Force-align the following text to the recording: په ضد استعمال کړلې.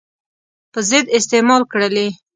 په 0.71 0.79
ضد 0.89 1.05
استعمال 1.17 1.61
کړلې. 1.71 2.07